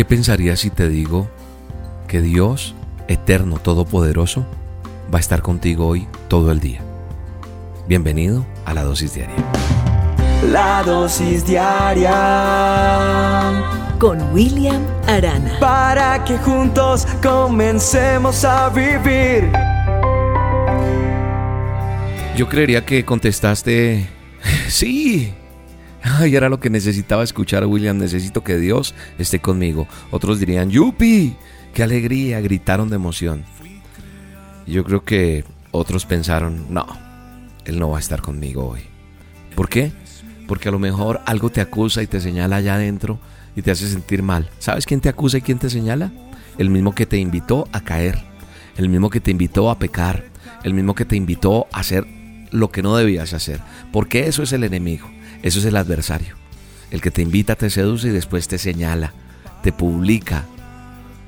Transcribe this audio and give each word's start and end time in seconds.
¿Qué 0.00 0.06
pensarías 0.06 0.60
si 0.60 0.70
te 0.70 0.88
digo 0.88 1.28
que 2.08 2.22
Dios, 2.22 2.74
eterno, 3.06 3.58
todopoderoso, 3.58 4.46
va 5.12 5.18
a 5.18 5.20
estar 5.20 5.42
contigo 5.42 5.86
hoy 5.86 6.08
todo 6.26 6.52
el 6.52 6.60
día? 6.60 6.80
Bienvenido 7.86 8.46
a 8.64 8.72
la 8.72 8.82
dosis 8.82 9.12
diaria. 9.12 9.36
La 10.50 10.82
dosis 10.84 11.44
diaria 11.44 12.14
con 13.98 14.32
William 14.32 14.82
Arana. 15.06 15.58
Para 15.60 16.24
que 16.24 16.38
juntos 16.38 17.06
comencemos 17.22 18.42
a 18.46 18.70
vivir. 18.70 19.52
Yo 22.38 22.48
creería 22.48 22.86
que 22.86 23.04
contestaste, 23.04 24.08
sí, 24.66 25.34
Ay, 26.02 26.36
era 26.36 26.48
lo 26.48 26.60
que 26.60 26.70
necesitaba 26.70 27.22
escuchar, 27.22 27.66
William. 27.66 27.98
Necesito 27.98 28.42
que 28.42 28.58
Dios 28.58 28.94
esté 29.18 29.40
conmigo. 29.40 29.86
Otros 30.10 30.40
dirían, 30.40 30.70
¡Yupi! 30.70 31.36
¡Qué 31.74 31.82
alegría! 31.82 32.40
Gritaron 32.40 32.88
de 32.88 32.96
emoción. 32.96 33.44
Yo 34.66 34.84
creo 34.84 35.04
que 35.04 35.44
otros 35.72 36.06
pensaron, 36.06 36.66
no, 36.70 36.86
Él 37.64 37.78
no 37.78 37.90
va 37.90 37.96
a 37.98 38.00
estar 38.00 38.22
conmigo 38.22 38.68
hoy. 38.68 38.80
¿Por 39.54 39.68
qué? 39.68 39.92
Porque 40.46 40.68
a 40.68 40.72
lo 40.72 40.78
mejor 40.78 41.20
algo 41.26 41.50
te 41.50 41.60
acusa 41.60 42.02
y 42.02 42.06
te 42.06 42.20
señala 42.20 42.56
allá 42.56 42.74
adentro 42.74 43.18
y 43.56 43.62
te 43.62 43.70
hace 43.70 43.88
sentir 43.88 44.22
mal. 44.22 44.48
¿Sabes 44.58 44.86
quién 44.86 45.00
te 45.00 45.08
acusa 45.08 45.38
y 45.38 45.42
quién 45.42 45.58
te 45.58 45.70
señala? 45.70 46.12
El 46.58 46.70
mismo 46.70 46.94
que 46.94 47.06
te 47.06 47.18
invitó 47.18 47.68
a 47.72 47.80
caer. 47.82 48.18
El 48.76 48.88
mismo 48.88 49.10
que 49.10 49.20
te 49.20 49.30
invitó 49.30 49.70
a 49.70 49.78
pecar. 49.78 50.24
El 50.64 50.74
mismo 50.74 50.94
que 50.94 51.04
te 51.04 51.16
invitó 51.16 51.66
a 51.72 51.80
hacer 51.80 52.06
lo 52.50 52.70
que 52.70 52.82
no 52.82 52.96
debías 52.96 53.32
hacer. 53.32 53.60
Porque 53.92 54.26
eso 54.26 54.42
es 54.42 54.52
el 54.52 54.64
enemigo. 54.64 55.08
Eso 55.42 55.58
es 55.58 55.64
el 55.64 55.76
adversario. 55.76 56.36
El 56.90 57.00
que 57.00 57.10
te 57.10 57.22
invita, 57.22 57.56
te 57.56 57.70
seduce 57.70 58.08
y 58.08 58.10
después 58.10 58.48
te 58.48 58.58
señala, 58.58 59.12
te 59.62 59.72
publica, 59.72 60.44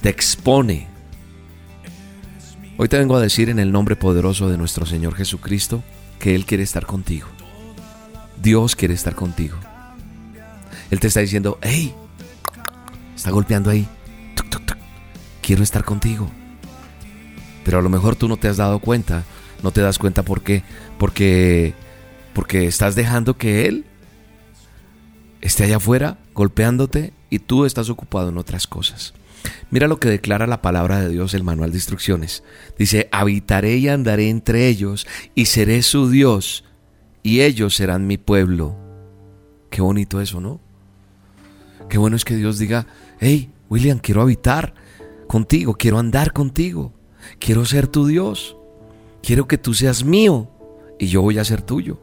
te 0.00 0.08
expone. 0.08 0.88
Hoy 2.76 2.88
te 2.88 2.98
vengo 2.98 3.16
a 3.16 3.20
decir 3.20 3.50
en 3.50 3.58
el 3.58 3.72
nombre 3.72 3.94
poderoso 3.94 4.48
de 4.48 4.56
nuestro 4.56 4.86
Señor 4.86 5.14
Jesucristo 5.14 5.82
que 6.18 6.34
Él 6.34 6.46
quiere 6.46 6.62
estar 6.62 6.86
contigo. 6.86 7.26
Dios 8.42 8.74
quiere 8.74 8.94
estar 8.94 9.14
contigo. 9.14 9.58
Él 10.90 10.98
te 10.98 11.08
está 11.08 11.20
diciendo, 11.20 11.58
hey, 11.62 11.94
está 13.14 13.30
golpeando 13.30 13.70
ahí. 13.70 13.86
Quiero 15.42 15.62
estar 15.62 15.84
contigo. 15.84 16.30
Pero 17.64 17.78
a 17.78 17.82
lo 17.82 17.88
mejor 17.88 18.16
tú 18.16 18.28
no 18.28 18.36
te 18.36 18.48
has 18.48 18.56
dado 18.56 18.78
cuenta. 18.78 19.24
No 19.62 19.72
te 19.72 19.80
das 19.80 19.98
cuenta 19.98 20.22
por 20.22 20.42
qué. 20.42 20.62
Porque, 20.98 21.74
porque 22.34 22.66
estás 22.66 22.94
dejando 22.94 23.36
que 23.36 23.66
Él 23.66 23.84
esté 25.40 25.64
allá 25.64 25.76
afuera 25.76 26.18
golpeándote 26.34 27.12
y 27.28 27.40
tú 27.40 27.64
estás 27.64 27.90
ocupado 27.90 28.28
en 28.28 28.38
otras 28.38 28.66
cosas. 28.66 29.14
Mira 29.70 29.88
lo 29.88 30.00
que 30.00 30.08
declara 30.08 30.46
la 30.46 30.62
palabra 30.62 31.00
de 31.00 31.08
Dios, 31.08 31.34
el 31.34 31.44
manual 31.44 31.70
de 31.70 31.78
instrucciones. 31.78 32.42
Dice, 32.78 33.08
habitaré 33.12 33.76
y 33.76 33.88
andaré 33.88 34.28
entre 34.28 34.68
ellos 34.68 35.06
y 35.34 35.46
seré 35.46 35.82
su 35.82 36.10
Dios 36.10 36.64
y 37.22 37.40
ellos 37.40 37.74
serán 37.74 38.06
mi 38.06 38.18
pueblo. 38.18 38.76
Qué 39.70 39.80
bonito 39.80 40.20
eso, 40.20 40.40
¿no? 40.40 40.60
Qué 41.88 41.98
bueno 41.98 42.16
es 42.16 42.24
que 42.24 42.36
Dios 42.36 42.58
diga, 42.58 42.86
hey, 43.18 43.50
William, 43.68 43.98
quiero 43.98 44.22
habitar 44.22 44.74
contigo, 45.26 45.74
quiero 45.74 45.98
andar 45.98 46.32
contigo, 46.32 46.92
quiero 47.38 47.64
ser 47.64 47.86
tu 47.86 48.06
Dios, 48.06 48.56
quiero 49.22 49.46
que 49.46 49.58
tú 49.58 49.74
seas 49.74 50.04
mío 50.04 50.50
y 50.98 51.06
yo 51.06 51.22
voy 51.22 51.38
a 51.38 51.44
ser 51.44 51.62
tuyo. 51.62 52.00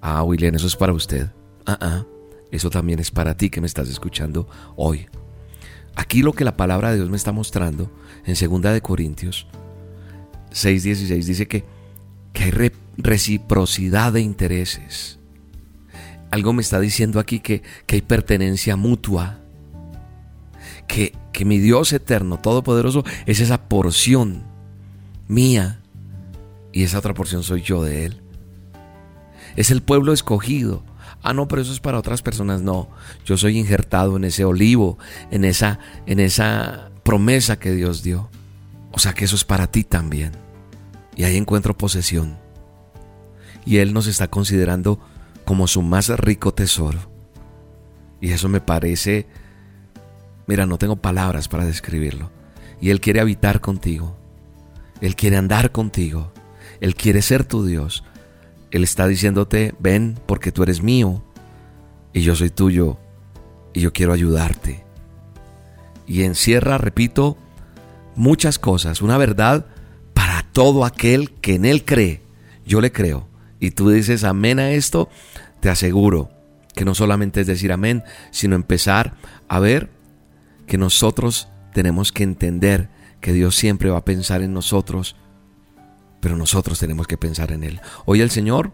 Ah, 0.00 0.22
William, 0.22 0.54
eso 0.54 0.66
es 0.66 0.76
para 0.76 0.92
usted. 0.92 1.30
Ah, 1.64 1.78
ah. 1.80 2.06
Eso 2.50 2.70
también 2.70 2.98
es 2.98 3.10
para 3.10 3.36
ti 3.36 3.50
que 3.50 3.60
me 3.60 3.66
estás 3.66 3.88
escuchando 3.88 4.48
hoy. 4.76 5.06
Aquí 5.94 6.22
lo 6.22 6.32
que 6.32 6.44
la 6.44 6.56
palabra 6.56 6.90
de 6.90 6.96
Dios 6.96 7.10
me 7.10 7.16
está 7.16 7.32
mostrando 7.32 7.90
en 8.24 8.34
2 8.34 8.72
de 8.72 8.80
Corintios 8.82 9.46
6:16 10.56 11.24
dice 11.24 11.46
que, 11.46 11.64
que 12.32 12.44
hay 12.44 12.72
reciprocidad 12.96 14.12
de 14.12 14.20
intereses. 14.20 15.18
Algo 16.30 16.52
me 16.52 16.62
está 16.62 16.80
diciendo 16.80 17.20
aquí 17.20 17.40
que, 17.40 17.62
que 17.86 17.96
hay 17.96 18.02
pertenencia 18.02 18.76
mutua. 18.76 19.40
Que, 20.88 21.14
que 21.32 21.44
mi 21.44 21.58
Dios 21.58 21.92
eterno, 21.92 22.38
todopoderoso, 22.38 23.04
es 23.26 23.40
esa 23.40 23.68
porción 23.68 24.44
mía 25.28 25.80
y 26.72 26.84
esa 26.84 26.98
otra 26.98 27.14
porción 27.14 27.42
soy 27.42 27.62
yo 27.62 27.82
de 27.82 28.06
Él. 28.06 28.20
Es 29.56 29.70
el 29.70 29.82
pueblo 29.82 30.12
escogido 30.12 30.84
ah, 31.22 31.32
no, 31.32 31.48
pero 31.48 31.62
eso 31.62 31.72
es 31.72 31.80
para 31.80 31.98
otras 31.98 32.22
personas. 32.22 32.62
No, 32.62 32.88
yo 33.24 33.36
soy 33.36 33.58
injertado 33.58 34.16
en 34.16 34.24
ese 34.24 34.44
olivo, 34.44 34.98
en 35.30 35.44
esa, 35.44 35.78
en 36.06 36.20
esa 36.20 36.90
promesa 37.02 37.58
que 37.58 37.72
Dios 37.72 38.02
dio. 38.02 38.28
O 38.92 38.98
sea 38.98 39.12
que 39.12 39.24
eso 39.24 39.36
es 39.36 39.44
para 39.44 39.66
ti 39.66 39.84
también. 39.84 40.32
Y 41.16 41.24
ahí 41.24 41.36
encuentro 41.36 41.76
posesión. 41.76 42.38
Y 43.64 43.78
Él 43.78 43.92
nos 43.92 44.06
está 44.06 44.28
considerando 44.28 45.00
como 45.44 45.66
su 45.66 45.82
más 45.82 46.08
rico 46.08 46.54
tesoro. 46.54 46.98
Y 48.20 48.32
eso 48.32 48.48
me 48.48 48.60
parece, 48.60 49.26
mira, 50.46 50.66
no 50.66 50.78
tengo 50.78 50.96
palabras 50.96 51.48
para 51.48 51.64
describirlo. 51.64 52.30
Y 52.80 52.90
Él 52.90 53.00
quiere 53.00 53.20
habitar 53.20 53.60
contigo. 53.60 54.16
Él 55.00 55.16
quiere 55.16 55.36
andar 55.36 55.72
contigo. 55.72 56.32
Él 56.80 56.94
quiere 56.94 57.22
ser 57.22 57.44
tu 57.44 57.64
Dios. 57.64 58.04
Él 58.76 58.84
está 58.84 59.06
diciéndote, 59.06 59.74
ven 59.78 60.18
porque 60.26 60.52
tú 60.52 60.62
eres 60.62 60.82
mío 60.82 61.22
y 62.12 62.22
yo 62.22 62.34
soy 62.34 62.50
tuyo 62.50 62.98
y 63.74 63.80
yo 63.80 63.92
quiero 63.92 64.12
ayudarte. 64.12 64.84
Y 66.06 66.22
encierra, 66.22 66.78
repito, 66.78 67.36
muchas 68.14 68.58
cosas, 68.58 69.02
una 69.02 69.18
verdad 69.18 69.66
para 70.14 70.44
todo 70.52 70.84
aquel 70.84 71.32
que 71.32 71.54
en 71.54 71.64
Él 71.64 71.84
cree. 71.84 72.22
Yo 72.64 72.80
le 72.80 72.92
creo. 72.92 73.28
Y 73.60 73.72
tú 73.72 73.90
dices 73.90 74.24
amén 74.24 74.58
a 74.58 74.70
esto, 74.70 75.08
te 75.60 75.68
aseguro 75.68 76.30
que 76.74 76.84
no 76.84 76.94
solamente 76.94 77.40
es 77.40 77.46
decir 77.46 77.72
amén, 77.72 78.04
sino 78.30 78.54
empezar 78.54 79.14
a 79.48 79.58
ver 79.58 79.90
que 80.66 80.78
nosotros 80.78 81.48
tenemos 81.72 82.12
que 82.12 82.22
entender 82.22 82.90
que 83.20 83.32
Dios 83.32 83.56
siempre 83.56 83.90
va 83.90 83.98
a 83.98 84.04
pensar 84.04 84.42
en 84.42 84.52
nosotros 84.52 85.16
pero 86.20 86.36
nosotros 86.36 86.78
tenemos 86.78 87.06
que 87.06 87.18
pensar 87.18 87.52
en 87.52 87.62
Él. 87.62 87.80
Hoy 88.04 88.20
el 88.20 88.30
Señor 88.30 88.72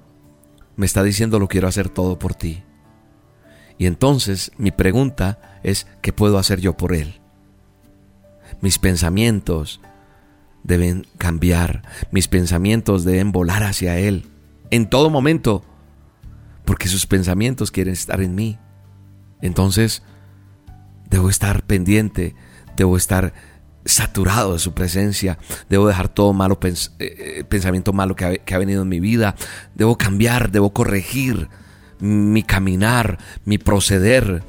me 0.77 0.87
está 0.87 1.03
diciendo 1.03 1.39
lo 1.39 1.49
quiero 1.49 1.69
hacer 1.69 1.89
todo 1.89 2.19
por 2.19 2.35
ti. 2.35 2.63
Y 3.79 3.87
entonces 3.87 4.53
mi 4.59 4.71
pregunta 4.71 5.59
es, 5.63 5.87
¿qué 6.01 6.13
puedo 6.13 6.39
hacer 6.39 6.61
yo 6.61 6.77
por 6.77 6.95
Él? 6.95 7.21
Mis 8.61 8.79
pensamientos 8.79 9.81
deben 10.63 11.07
cambiar, 11.19 11.83
mis 12.11 12.29
pensamientos 12.29 13.05
deben 13.05 13.33
volar 13.33 13.65
hacia 13.65 13.99
Él 13.99 14.29
en 14.71 14.89
todo 14.89 15.11
momento, 15.11 15.65
porque 16.65 16.89
sus 16.89 17.07
pensamientos 17.07 17.71
quieren 17.71 17.93
estar 17.93 18.23
en 18.23 18.35
mí. 18.35 18.59
Entonces, 19.43 20.03
debo 21.11 21.29
estar 21.29 21.65
pendiente, 21.65 22.35
debo 22.77 22.97
estar 22.97 23.35
saturado 23.85 24.55
de 24.55 24.59
su 24.59 24.73
presencia. 24.73 25.39
Debo 25.69 25.87
dejar 25.87 26.09
todo 26.09 26.33
malo 26.33 26.59
eh, 26.63 26.75
eh, 26.99 27.45
pensamiento 27.49 27.93
malo 27.93 28.15
que 28.17 28.43
ha, 28.47 28.59
venido 28.59 28.83
en 28.83 28.89
mi 28.89 29.01
vida. 29.01 29.35
Debo 29.75 29.97
cambiar, 29.97 30.51
debo 30.51 30.73
corregir 30.73 31.49
mi 31.99 32.43
caminar, 32.43 33.19
mi 33.45 33.59
proceder, 33.59 34.43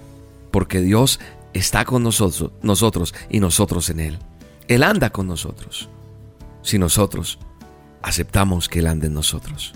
porque 0.51 0.81
Dios 0.81 1.19
está 1.53 1.85
con 1.85 2.03
nosotros, 2.03 2.51
nosotros 2.61 3.13
y 3.29 3.39
nosotros 3.39 3.89
en 3.89 3.99
Él. 3.99 4.19
Él 4.67 4.83
anda 4.83 5.09
con 5.11 5.27
nosotros. 5.27 5.89
Si 6.61 6.79
nosotros 6.79 7.39
aceptamos 8.01 8.69
que 8.69 8.79
Él 8.79 8.87
ande 8.87 9.07
en 9.07 9.13
nosotros. 9.13 9.73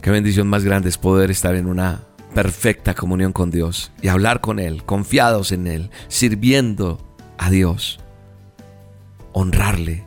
Qué 0.00 0.10
bendición 0.10 0.48
más 0.48 0.64
grande 0.64 0.88
es 0.88 0.98
poder 0.98 1.30
estar 1.30 1.54
en 1.54 1.66
una 1.66 2.02
perfecta 2.34 2.94
comunión 2.94 3.32
con 3.32 3.50
Dios 3.50 3.90
y 4.00 4.08
hablar 4.08 4.40
con 4.40 4.58
Él, 4.58 4.84
confiados 4.84 5.50
en 5.50 5.66
Él, 5.66 5.90
sirviendo 6.08 6.98
a 7.36 7.50
Dios 7.50 8.00
honrarle. 9.32 10.04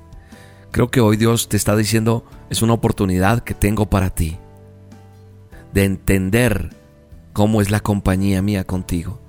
Creo 0.72 0.90
que 0.90 1.02
hoy 1.02 1.18
Dios 1.18 1.50
te 1.50 1.58
está 1.58 1.76
diciendo, 1.76 2.26
es 2.50 2.62
una 2.62 2.74
oportunidad 2.74 3.44
que 3.44 3.54
tengo 3.54 3.90
para 3.90 4.10
ti, 4.10 4.38
de 5.74 5.86
entender 5.86 6.76
cómo 7.34 7.62
es 7.62 7.72
la 7.72 7.80
compañía 7.80 8.42
mía 8.42 8.64
contigo. 8.64 9.20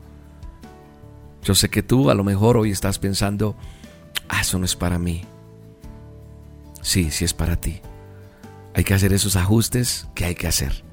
Yo 1.43 1.55
sé 1.55 1.69
que 1.69 1.83
tú 1.83 2.11
a 2.11 2.15
lo 2.15 2.23
mejor 2.23 2.57
hoy 2.57 2.71
estás 2.71 2.99
pensando, 2.99 3.57
ah, 4.29 4.43
eso 4.43 4.59
no 4.59 4.65
es 4.65 4.77
para 4.77 4.99
mí. 4.99 5.25
Sí, 6.81 7.11
sí 7.11 7.25
es 7.25 7.35
para 7.35 7.57
ti. 7.57 7.81
Hay 8.75 8.85
que 8.85 8.95
hacer 8.95 9.13
esos 9.13 9.37
ajustes 9.37 10.09
que 10.15 10.25
hay 10.25 10.35
que 10.35 10.47
hacer. 10.47 10.85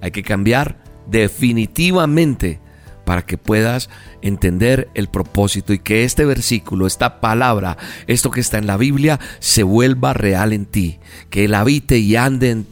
Hay 0.00 0.10
que 0.10 0.22
cambiar 0.22 0.82
definitivamente 1.06 2.60
para 3.04 3.22
que 3.22 3.38
puedas 3.38 3.90
entender 4.22 4.88
el 4.94 5.08
propósito 5.08 5.72
y 5.72 5.78
que 5.78 6.04
este 6.04 6.24
versículo, 6.24 6.86
esta 6.86 7.20
palabra, 7.20 7.76
esto 8.06 8.30
que 8.30 8.40
está 8.40 8.58
en 8.58 8.66
la 8.66 8.76
Biblia, 8.76 9.20
se 9.40 9.62
vuelva 9.62 10.12
real 10.12 10.52
en 10.52 10.66
ti, 10.66 10.98
que 11.30 11.44
Él 11.44 11.54
habite 11.54 11.98
y 11.98 12.16
ande 12.16 12.64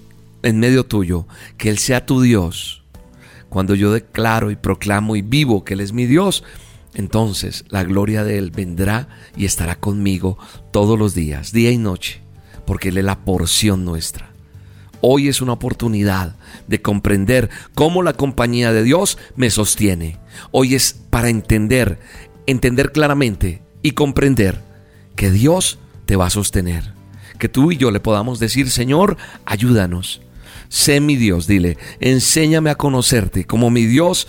en, 0.42 0.58
medio 0.58 0.84
tuyo, 0.84 1.26
que 1.56 1.70
Él 1.70 1.78
sea 1.78 2.06
tu 2.06 2.20
Dios. 2.20 2.82
Cuando 3.48 3.74
yo 3.74 3.92
declaro 3.92 4.50
y 4.50 4.56
proclamo 4.56 5.16
y 5.16 5.22
vivo 5.22 5.64
que 5.64 5.74
Él 5.74 5.80
es 5.80 5.92
mi 5.92 6.06
Dios, 6.06 6.44
entonces 6.94 7.64
la 7.68 7.84
gloria 7.84 8.24
de 8.24 8.38
Él 8.38 8.50
vendrá 8.50 9.08
y 9.36 9.44
estará 9.44 9.76
conmigo 9.76 10.38
todos 10.72 10.98
los 10.98 11.14
días, 11.14 11.52
día 11.52 11.70
y 11.70 11.78
noche, 11.78 12.22
porque 12.66 12.88
Él 12.88 12.98
es 12.98 13.04
la 13.04 13.24
porción 13.24 13.84
nuestra. 13.84 14.31
Hoy 15.02 15.28
es 15.28 15.42
una 15.42 15.52
oportunidad 15.52 16.36
de 16.68 16.80
comprender 16.80 17.50
cómo 17.74 18.02
la 18.02 18.14
compañía 18.14 18.72
de 18.72 18.84
Dios 18.84 19.18
me 19.36 19.50
sostiene. 19.50 20.18
Hoy 20.52 20.74
es 20.76 20.94
para 21.10 21.28
entender, 21.28 21.98
entender 22.46 22.92
claramente 22.92 23.62
y 23.82 23.90
comprender 23.90 24.62
que 25.16 25.30
Dios 25.30 25.78
te 26.06 26.16
va 26.16 26.26
a 26.26 26.30
sostener. 26.30 26.94
Que 27.38 27.48
tú 27.48 27.72
y 27.72 27.76
yo 27.76 27.90
le 27.90 27.98
podamos 27.98 28.38
decir, 28.38 28.70
Señor, 28.70 29.16
ayúdanos. 29.44 30.22
Sé 30.68 31.00
mi 31.00 31.16
Dios, 31.16 31.46
dile, 31.46 31.76
enséñame 32.00 32.70
a 32.70 32.76
conocerte 32.76 33.44
como 33.44 33.68
mi 33.68 33.84
Dios 33.84 34.28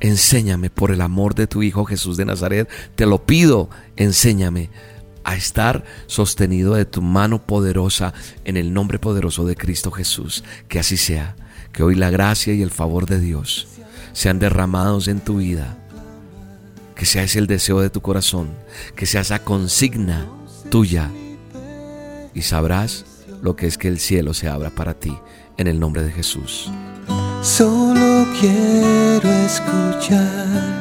Enséñame 0.00 0.68
por 0.68 0.90
el 0.90 1.00
amor 1.00 1.34
de 1.34 1.46
tu 1.46 1.62
Hijo 1.62 1.86
Jesús 1.86 2.18
de 2.18 2.26
Nazaret. 2.26 2.68
Te 2.94 3.06
lo 3.06 3.24
pido, 3.24 3.70
enséñame 3.96 4.68
a 5.24 5.34
estar 5.34 5.84
sostenido 6.06 6.74
de 6.74 6.84
tu 6.84 7.02
mano 7.02 7.44
poderosa 7.46 8.14
en 8.44 8.56
el 8.56 8.72
nombre 8.72 8.98
poderoso 8.98 9.44
de 9.44 9.56
Cristo 9.56 9.90
Jesús. 9.90 10.44
Que 10.68 10.78
así 10.78 10.96
sea. 10.96 11.36
Que 11.72 11.82
hoy 11.82 11.96
la 11.96 12.10
gracia 12.10 12.54
y 12.54 12.62
el 12.62 12.70
favor 12.70 13.06
de 13.06 13.18
Dios 13.18 13.66
sean 14.12 14.38
derramados 14.38 15.08
en 15.08 15.20
tu 15.20 15.38
vida. 15.38 15.76
Que 16.94 17.06
sea 17.06 17.24
ese 17.24 17.40
el 17.40 17.46
deseo 17.46 17.80
de 17.80 17.90
tu 17.90 18.00
corazón. 18.00 18.50
Que 18.94 19.06
sea 19.06 19.22
esa 19.22 19.40
consigna 19.40 20.28
tuya. 20.70 21.10
Y 22.34 22.42
sabrás 22.42 23.04
lo 23.42 23.56
que 23.56 23.66
es 23.66 23.78
que 23.78 23.88
el 23.88 23.98
cielo 23.98 24.34
se 24.34 24.48
abra 24.48 24.70
para 24.70 24.94
ti 24.94 25.16
en 25.56 25.66
el 25.66 25.80
nombre 25.80 26.02
de 26.02 26.12
Jesús. 26.12 26.70
Solo 27.42 28.26
quiero 28.40 29.30
escucharte. 29.30 30.73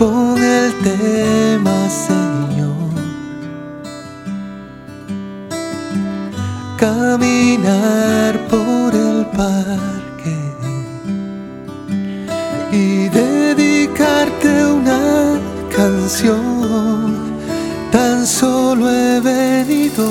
Pon 0.00 0.42
el 0.42 0.72
tema, 0.82 1.76
Señor. 1.90 2.88
Caminar 6.78 8.32
por 8.48 8.94
el 8.94 9.26
parque 9.26 10.38
y 12.72 13.10
dedicarte 13.10 14.48
una 14.64 15.38
canción. 15.76 17.14
Tan 17.92 18.26
solo 18.26 18.88
he 18.90 19.20
venido 19.20 20.08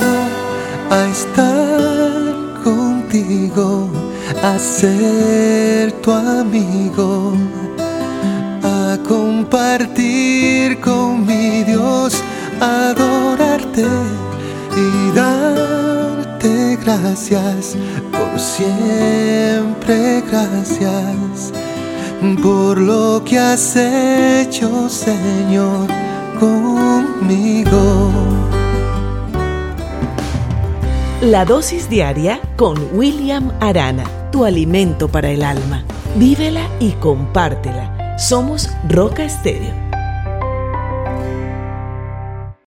a 0.92 1.08
estar 1.08 2.62
contigo, 2.64 3.90
a 4.44 4.60
ser 4.60 5.92
tu 6.04 6.12
amigo, 6.12 7.34
compartir 9.10 10.80
con 10.82 11.26
mi 11.26 11.64
Dios, 11.64 12.14
adorarte 12.62 13.88
y 14.78 15.12
darte 15.16 16.78
gracias 16.86 17.76
por 18.12 18.40
siempre, 18.40 20.22
gracias 20.30 21.52
por 22.44 22.78
lo 22.78 23.24
que 23.26 23.40
has 23.40 23.76
hecho, 23.76 24.88
Señor, 24.88 25.88
conmigo. 26.40 28.12
La 31.22 31.46
dosis 31.46 31.90
diaria 31.90 32.40
con 32.56 32.78
William 32.94 33.52
Arana, 33.60 34.04
tu 34.32 34.46
alimento 34.46 35.08
para 35.08 35.32
el 35.32 35.42
alma. 35.42 35.84
Vívela 36.16 36.68
y 36.80 36.92
compártela. 36.92 37.99
Somos 38.20 38.68
Roca 38.84 39.24
Estéreo 39.24 39.89